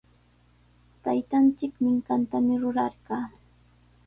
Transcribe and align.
Taytanchik 1.03 1.73
ninqantami 1.83 2.55
rurayarqaa. 2.61 3.25